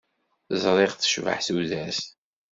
Ẓriɣ 0.63 0.91
tecbeḥ 0.93 1.39
tudert. 1.45 1.99